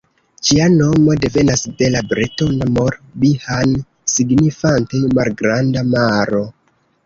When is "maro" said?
5.95-6.45